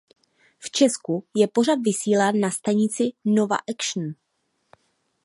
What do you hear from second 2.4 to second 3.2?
stanici